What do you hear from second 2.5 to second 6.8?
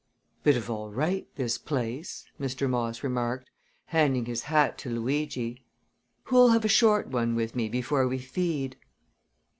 Moss remarked, handing his hat to Luigi. "Who'll have a